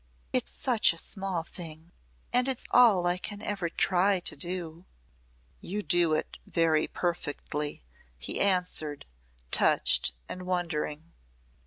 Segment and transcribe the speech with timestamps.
[0.33, 1.91] It's such a small thing.
[2.33, 4.85] And it's all I can ever try to do."
[5.59, 7.83] "You do it very perfectly,"
[8.17, 9.05] he answered,
[9.51, 11.11] touched and wondering.